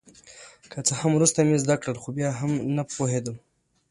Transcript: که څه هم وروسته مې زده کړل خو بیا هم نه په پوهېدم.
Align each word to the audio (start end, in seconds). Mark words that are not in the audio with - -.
که 0.71 0.77
څه 0.87 0.93
هم 1.01 1.11
وروسته 1.13 1.39
مې 1.47 1.57
زده 1.63 1.75
کړل 1.81 1.97
خو 2.03 2.09
بیا 2.17 2.29
هم 2.39 2.51
نه 2.75 2.83
په 2.87 2.93
پوهېدم. 2.97 3.35